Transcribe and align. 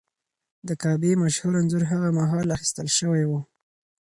د 0.67 0.69
کعبې 0.81 1.11
مشهور 1.23 1.53
انځور 1.59 1.83
هغه 1.91 2.09
مهال 2.19 2.47
اخیستل 2.57 2.87
شوی 2.97 3.23
و. 3.27 3.31